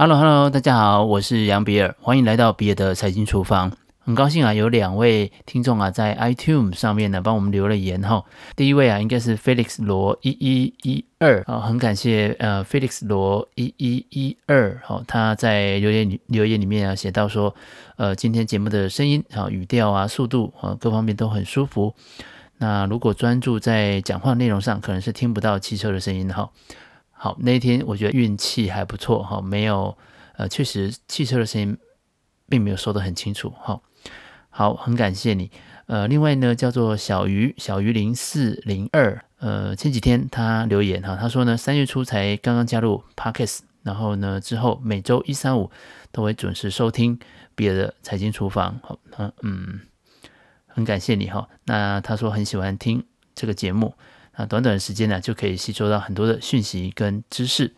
[0.00, 3.72] Hello Hello，大家好，我是杨比尔，欢迎来到比尔的财经厨房。
[3.98, 8.24] 很高兴啊，有两位听众啊，在 iTunes 上面呢帮我们留了言哈。
[8.54, 17.52] 第一位啊，应该是 Felix 罗一一一二啊，很感谢呃 Felix 罗一一一二哈，他在留言留言里面啊写到说，
[17.96, 21.92] 呃，今天节目的声音啊、语调啊、速度啊各方面都很舒服。
[22.58, 26.48] 那如果专注在讲话内容上，可能是听不到汽车的声音哈。
[27.20, 29.98] 好，那一天我觉得运气还不错哈，没有
[30.36, 31.76] 呃，确实汽车的声音
[32.48, 33.80] 并没有收得很清楚哈。
[34.50, 35.50] 好，很感谢你。
[35.86, 45.72] 呃，另外呢，叫做小鱼小鱼零四零二，呃，前几天他留言哈，他说呢，三月初才刚刚加入 Podcast，然后呢之后每周一三五
[46.12, 47.18] 都会准时收听
[47.56, 48.78] 别的财经厨房。
[48.84, 48.96] 好，
[49.42, 49.80] 嗯，
[50.68, 51.48] 很感谢你哈。
[51.64, 53.04] 那他说很喜欢听
[53.34, 53.94] 这个节目。
[54.38, 57.74] 啊，短短的时间呢，就可以吸收到很多的讯息跟知识。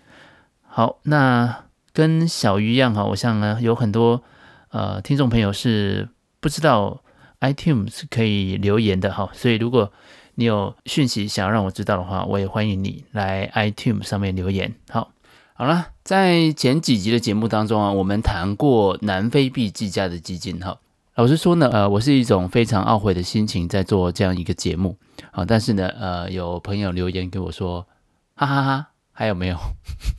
[0.61, 1.65] 好，那
[1.95, 4.23] 跟小鱼一样哈，我想呢，有很多
[4.69, 7.03] 呃听众朋友是不知道
[7.41, 9.91] iTunes 是可以留言的哈，所以如果
[10.35, 14.75] 你有讯息想要让我知道的话，我也欢迎你来 iTunes 上面留言。
[14.91, 15.13] 好，
[15.55, 20.79] 好了，在前几集的节目当中啊，我们谈过南非币计价的基金哈。
[21.21, 24.97] 老实说呢，呃，我是一种非常懊悔的心情在做这样一个节目，
[25.33, 27.87] 啊，但是呢，呃，有朋友留言给我说，
[28.35, 29.59] 哈哈哈，还有没有？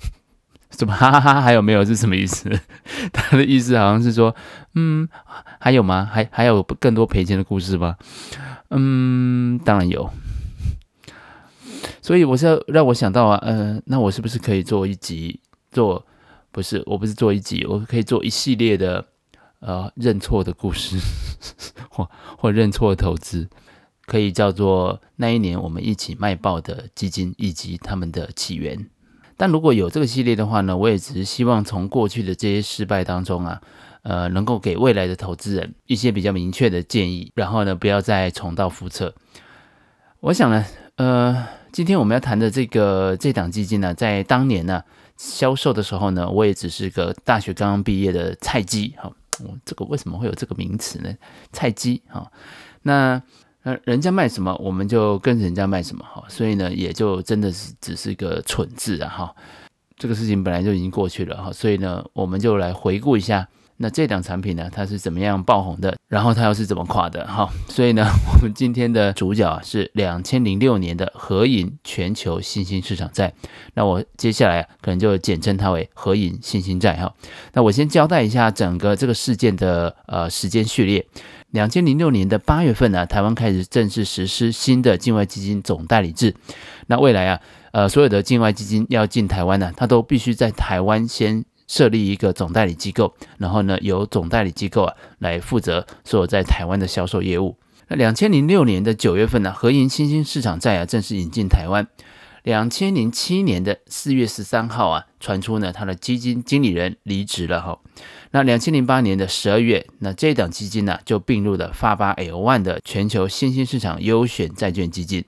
[0.78, 1.42] 什么哈哈哈？
[1.42, 2.52] 还有没有是什么意思？
[3.12, 4.36] 他的意思好像是说，
[4.76, 5.10] 嗯，
[5.60, 6.08] 还有吗？
[6.08, 7.96] 还还有更多赔钱的故事吗？
[8.70, 10.08] 嗯，当然有。
[12.04, 15.40] 所以我是要让我想到啊，呃，那我是不是可以做一集？
[15.72, 16.06] 做
[16.52, 19.04] 不是，我不是做一集，我可以做一系列的。
[19.62, 20.98] 呃，认错的故事，
[21.90, 23.48] 或或认错的投资，
[24.08, 28.88] 可以叫做那一年我们一起卖爆的基金以及他们的起源。
[29.38, 33.62] 但如果有这个系列的话呢，我也只是希望从过去的这些失败当中啊，
[34.02, 39.14] 呃，能够给未来的投资人一些比较明确的建议，然后呢，不要再重蹈覆辙。
[40.22, 40.66] 我想呢，
[40.96, 44.84] 呃，今天我们要谈的这个这档基金呢，在当年呢
[45.18, 49.12] 销售的时候呢，我也只是个大学刚刚毕业的菜鸡，哈。
[49.66, 51.14] 这个为什么会有这个名词呢？
[51.52, 52.32] 菜鸡哈，
[52.84, 53.22] 那
[53.64, 59.36] 那人家卖什么，我们就跟人家卖什么哈，所以呢，也就真的是只是一个蠢字啊哈。
[59.98, 63.48] 这个事情本来就已经过去了哈，所以呢，我们就来回顾一下。
[63.82, 65.98] 那这档产品呢，它是怎么样爆红的？
[66.08, 67.26] 然后它又是怎么垮的？
[67.26, 73.34] 哈，所以呢， 我们今天的主角啊是两千零六年的合银全球新兴市场债。
[73.74, 77.12] 那我接下来可能就简称它为合银新兴债哈。
[77.54, 81.06] 那我先交代一下整个这个事件的呃时间序列。
[81.50, 86.34] 两千零六年的八月份呢，台湾开始正式实施新的境外基金总代理制。
[86.88, 87.40] 那未来啊，
[87.72, 91.44] 呃，所有的境外基金要进台湾呢，它都必须在台湾先。
[91.72, 97.56] 设立一个总代理机构，然后呢，由总代理机构啊来负责所有在台湾的销售业务。
[97.88, 101.88] 那两千零六年的九月份呢，合银新兴市场债啊正式引进台湾。
[102.44, 107.80] 两千零七年的四月十三号啊，传出呢他的基金经理人离职了哈。
[108.32, 115.24] 那两千零八年的十二月，那这档基金呢就并入了发发 L one 的全球新兴市场优选债券基金。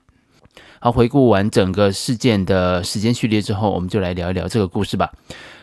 [0.83, 5.13] 好，回顾完整个事件的时间序列之后，我们就来聊一聊这个故事吧。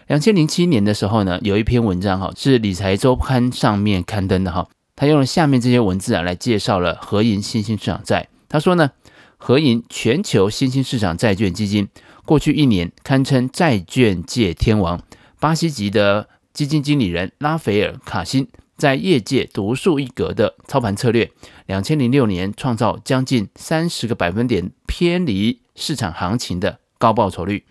[0.07, 4.67] 两千零七年的时候呢，有一篇文章哈，是理财周刊上面刊登的哈，
[4.97, 8.29] 他用了下面这些文字啊来介绍了合银新兴市场债。
[8.49, 8.93] 他说呢，
[9.37, 11.87] 合银全球新兴市场债券基金
[12.25, 15.03] 过去一年堪称债券界天王，
[15.39, 18.49] 巴西籍的基金经理人拉斐尔卡辛
[18.81, 21.31] 在业界独树一格的操盘策略，
[21.67, 27.65] 两千零六年创造将近三十个百分点偏离市场行情的高报酬率。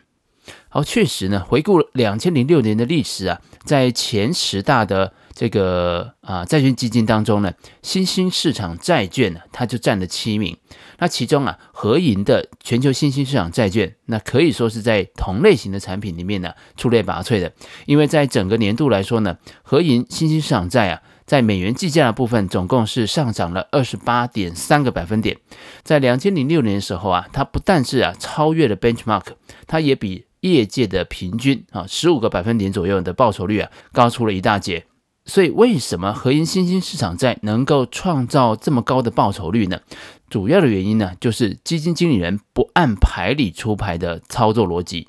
[0.69, 7.53] 好，确实呢，回顾两千零六年的历史啊，在前十大的这个啊债券基金当中呢，
[7.84, 10.58] 新兴市场债券呢，它就占了七名。
[10.98, 17.53] 那其中啊，合银的全球新兴市场债券，那可以说是在同类型的产品里面呢出类拔萃的，
[17.86, 25.38] 因为在整个年度来说呢，合银新兴市场债啊，在美元计价的部分总共是上涨了二十八点三个百分点。
[25.84, 29.26] 在两千零六年的时候啊，它不但是啊超越了 benchmark，
[29.68, 34.88] 它也比业界的平均啊，十五个百分点左右的报酬率啊，高出了一大截。
[35.26, 39.81] 所以，为什么合银新兴市场债能够创造这么高的报酬率呢？
[40.31, 45.08] 主要的原因呢，就是基金经理人不按牌理出牌的操作逻辑。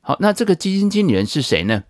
[0.00, 1.82] 好，那这个基金经理人是谁呢？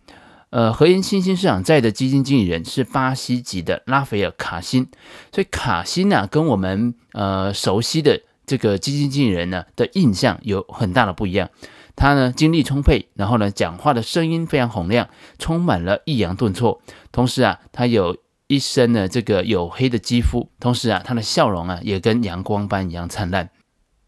[0.50, 4.88] 呃，合银新兴市场债的基金经理人是巴西籍的拉斐尔卡辛。
[5.32, 11.49] 所以，卡辛呢，跟我们呃熟悉的这个基金经理人呢的印象有很大的不一样。
[11.94, 15.08] 他呢精力充沛，然后呢讲话的声音非常洪亮，
[15.38, 16.82] 充满了抑扬顿挫。
[17.12, 18.17] 同时啊，他有
[18.49, 23.50] 一身呢这个黝黑的肌肤，同时啊，他的笑容啊也跟阳光般一样灿烂。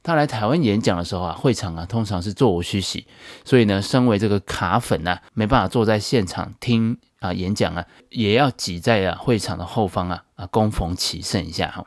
[0.03, 3.07] 他来台湾演讲的时候啊，会场啊通常是座无虚席，
[3.45, 11.87] 所以呢，身为这个卡粉啊，没办法坐在现场听啊演讲啊，也要挤在啊会场的后方啊啊恭逢其盛一下哈。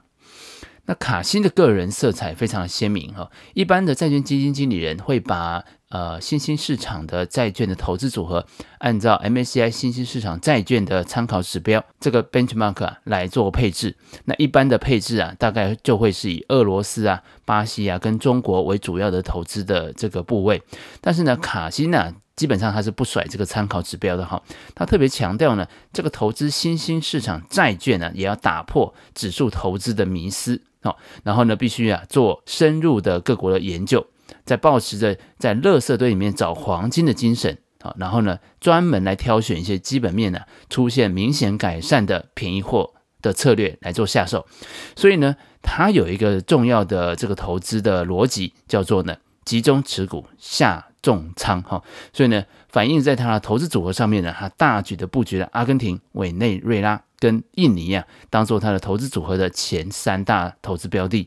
[0.88, 8.46] 那卡辛的个人色彩非常鲜明哈，一般的债券基金经理人会把呃新兴市场的债券的投资组合，
[8.78, 13.96] 按照 MSCI 新兴市场债券的参考指标这个 benchmark 来做配置。
[14.26, 20.62] 那一般的配置啊，大概就会是以俄罗斯啊、巴西啊跟中国为主要的投资的这个部位。
[21.02, 24.40] 但是呢，卡辛呢、啊，基本上他是不甩这个参考指标的哈，
[24.76, 30.62] 他特别强调呢，这个投资新兴市场债券呢，也要打破指数投资的迷思。
[30.86, 34.06] 好，然后呢，必须啊做深入的各国的研究，
[34.46, 42.94] 在抱持着在垃圾堆里面找黄金的精神，好，然后呢，专门来挑选一些基本面呢出现明显改善的便宜货
[43.24, 44.46] 的策略来做下手。
[44.96, 51.82] 所以呢，它有一个重要的这个投资的逻辑，叫做呢集中持股下重仓哈。
[52.14, 57.02] 所以呢，反映在他的投资组合上面呢，他大举的布局了阿根廷、委内瑞拉。
[57.18, 61.26] 跟印尼啊，当做他的投资组合的前三大投资标的。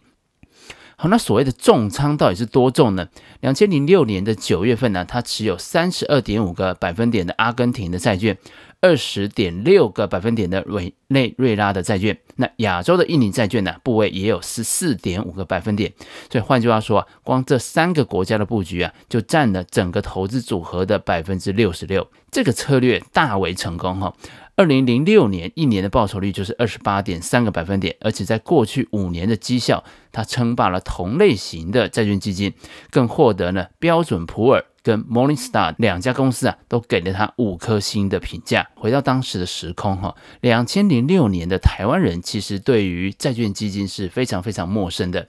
[0.97, 3.09] 好，那所谓的重仓到底是多重呢？
[3.41, 8.37] 两千零六年的九月份呢，他持有三十二点五个百分点的阿根廷的债券，
[8.81, 12.19] 二十点六个百分点的委内瑞拉的债券。
[12.37, 15.93] 那亚洲的印尼债券呢，部位也有十四点五个百分点。
[16.31, 22.09] 所以换句话说啊，光这三个国家的布局啊，就占了整个投资组合的百分之六十六。
[22.31, 24.15] 这个策略大为成功哈。
[24.55, 32.53] 二零零六年一年的报酬率就是二十八点三个百分点，而且在过去五年的绩效，它称霸了同类型的债券基金，
[32.91, 38.69] 更获得了标准普尔跟 Morningstar 两家公司啊都给了他五颗星的评价。
[38.75, 45.29] 回到当时的时空哈，两千零六年的台湾人其实对于债券基金是非常非常陌生的。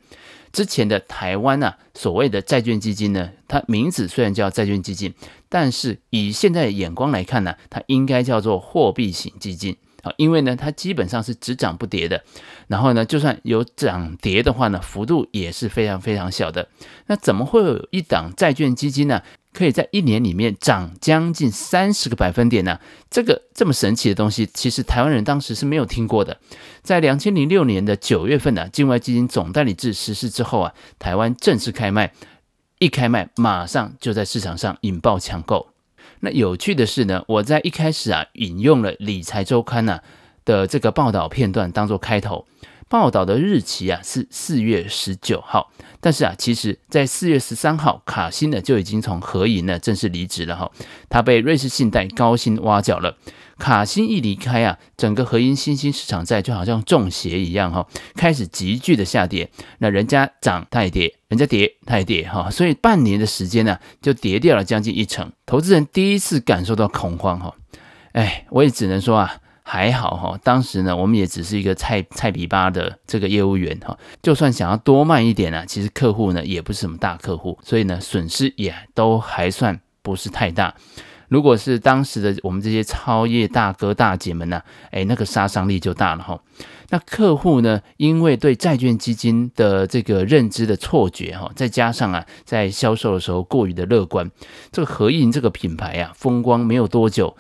[0.52, 5.14] 之前的台湾啊，所谓的债券基金呢，它名字虽然叫债券基金，
[5.48, 12.24] 但是以现在的眼光来看呢，它应该叫做货币型基金啊，因为呢，它基本上是只涨不跌的，
[12.68, 16.68] 然后呢，就算有涨跌的话呢，幅度也是非常非常小的。
[17.06, 19.22] 那怎么会有一档债券基金呢？
[19.52, 22.80] 可以在一年里面涨将近三十个百分点呢、
[23.10, 26.40] 这个这么神奇的东西，其实台湾人当时是没有听过的。
[26.82, 32.14] 在两千零六年的九月份呢、境外基金总代理制实施之后啊，台湾正式开卖，
[32.78, 35.70] 一开卖马上就在市场上引爆抢购。
[36.22, 40.04] 那有趣的是呢，我在一开始啊引用了理财周刊呐、啊、
[40.46, 42.46] 的这个报道片段当做开头。
[42.90, 45.72] 报道的日期啊是四月十九号，
[46.02, 50.72] 但是啊，其实在四月十三号，卡辛呢就已经从合银呢正式离职了哈，
[51.08, 53.16] 他被瑞士信贷高薪挖角了。
[53.60, 59.52] 卡辛一离开啊，整个合银新兴市场债就好像中邪一样哈，开始急剧的下跌。
[59.78, 67.54] 那人家涨他也跌，人家跌他也跌哈，所以半年的时间呢就跌掉了将近一成，投资人第一次感受到恐慌哈。
[68.14, 69.36] 哎，我也只能说啊。
[69.72, 80.74] 还好哈，当时呢，我们也只是一个菜菜皮巴的这个业务员哈，就算想要多卖一点啊，其实客户呢也不是什么大客户，所以呢损失也都还算不是太大。
[81.28, 86.42] 如果是当时的我们这些超业大哥大姐们呢，哎，那个杀伤力就大了哈。
[86.90, 94.32] 那客户呢，因为对债券基金的这个认知的错觉哈，再加上啊，在销售的时候过于的乐观，
[94.72, 97.38] 这个合银这个品牌啊，风光没有多久。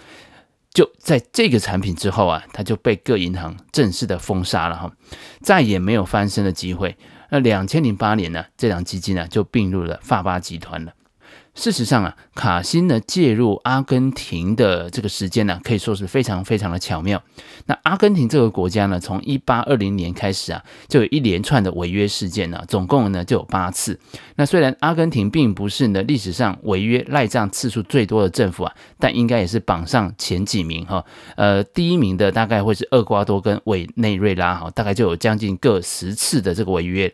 [0.80, 4.90] 就在这个产品之后啊，它就被各银行正式的封杀了哈，
[5.42, 6.98] 再也没有翻身的机会。
[7.32, 10.94] 那两千零八年呢，这档基金呢就并入了发发集团了。
[11.60, 17.22] 事实上啊，卡辛呢介入阿根廷的这个时间呢，可以说是非常非常的巧妙。
[17.66, 24.00] 那阿根廷这个国家呢，从一八二零年开始啊，就有一连串的违约事件呢，总共呢就有八次。
[24.38, 31.04] 那虽然阿根廷并不是呢历史上违约赖账次数最多的政府啊，但应该也是榜上前几名哈。
[31.36, 37.14] 呃，第一名的大概会是厄瓜多跟委内瑞拉哈，大概就有将近各十次的这个违约。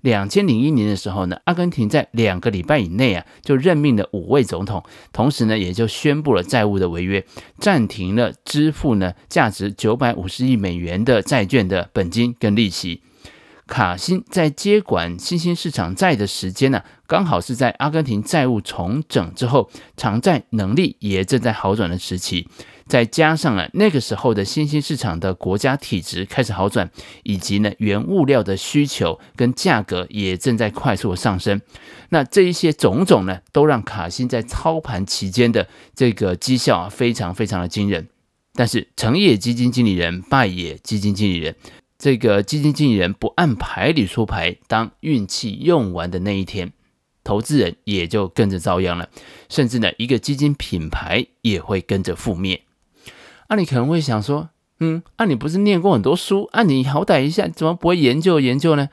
[0.00, 7.24] 两千零一年的时候呢，阿根廷在两个礼拜以内啊，就任命了五位总统，同时呢，也就宣布了债务的违约，
[7.58, 13.02] 暂停了支付呢价值九百五十亿美元的债券的本金跟利息。
[13.68, 22.48] 卡辛在接管新兴市场债的时间呢，刚好是在阿根廷债务重整之后，偿债能力也正在好转的时期。
[22.88, 26.90] 再加上啊，那个时候的新兴市场的国家体质开始好转，
[27.22, 31.60] 以及呢，原物料的需求跟价格也正在快速的上升。
[32.08, 38.08] 那这一些种种呢，都让卡辛在操盘期间的这个绩效啊，非常非常的惊人。
[38.54, 41.54] 但是成也基金经理人，败也基金经理人。
[41.98, 46.72] 这个基金经理人不按牌理出牌，当运气用完的那一天，
[47.24, 49.08] 投资人也就跟着遭殃了，
[49.48, 52.62] 甚至呢，一个基金品牌也会跟着覆灭。
[53.48, 58.88] 啊，你可能会想说，嗯，啊，你不是念过很多书，啊，你好歹一下怎么不会研究研究呢？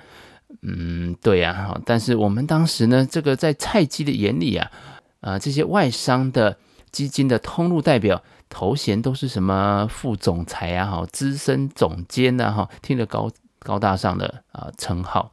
[0.63, 4.71] 嗯，对呀，哈，但是我们当时呢，这个在菜鸡的眼里啊，
[5.19, 6.57] 啊，这些外商的
[6.91, 15.31] 基金的通路代表头衔都是什么副总裁啊，哈，资深总监呐，哈，听着高高大上的啊称号，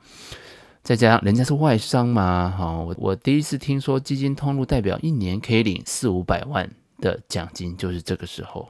[0.82, 8.68] 再加上人家是外商嘛，哈，我我第一次听说基金通路代表一年可以领四五百万的奖金，就是这个时候。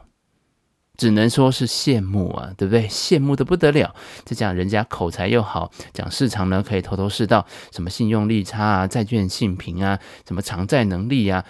[0.98, 2.86] 只能说是羡慕啊，对不对？
[2.86, 3.94] 羡慕的不得了。
[4.24, 11.44] 再加上人家口才又好，讲市场呢可以头头是道，什么信用利差啊、债券信评啊、什么偿债能力啊，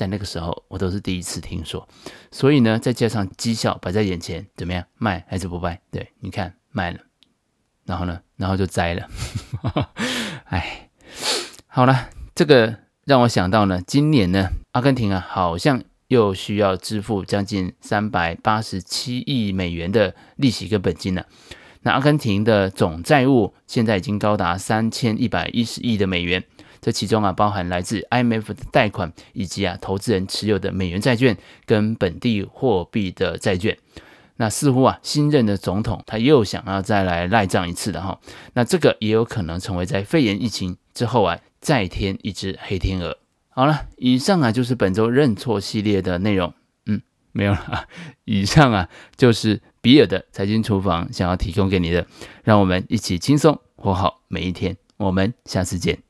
[0.00, 1.86] 在那个时候我都是第一次听说。
[2.30, 4.82] 所以呢，再加上绩效摆在眼前，怎么样？
[4.96, 5.80] 卖还是不卖？
[5.90, 6.98] 对，你看卖了，
[7.84, 9.06] 然后呢，然后就栽了。
[10.48, 10.88] 哎，
[11.66, 15.82] 好了，这个让我想到呢，今年呢，阿根廷啊，好像。
[16.10, 21.24] 又需要支付将近三百八十七亿美元的利息跟本金了。
[21.82, 26.42] 那阿根廷的总债务现在已经高达三千一百一十亿的美元，
[26.80, 33.76] 这其中啊包含来自 IMF 的贷款，以及啊投资人持有的美元债券跟本地货币的债券。
[34.36, 38.18] 那似乎啊新任的总统他又想要再来赖账一次的哈。
[38.54, 43.18] 那这个也有可能成为在肺炎疫情之后啊再添一只黑天鹅。
[43.50, 46.54] 好了，以上啊就是本周认错系列的内容。
[46.86, 47.84] 嗯，没有了啊。
[48.24, 52.06] 以上啊就是比尔的财经厨房想要提供给你的，
[52.42, 54.78] 让我们一起轻松活好每一天。
[54.96, 56.09] 我们下次见。